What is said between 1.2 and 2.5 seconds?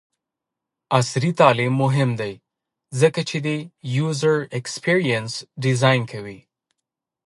تعلیم مهم دی